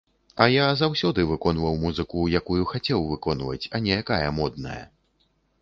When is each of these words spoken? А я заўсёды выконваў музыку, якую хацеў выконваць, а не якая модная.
А 0.43 0.45
я 0.51 0.69
заўсёды 0.79 1.25
выконваў 1.31 1.77
музыку, 1.83 2.25
якую 2.41 2.63
хацеў 2.71 3.07
выконваць, 3.13 3.61
а 3.77 3.85
не 3.89 4.03
якая 4.03 4.29
модная. 4.43 4.83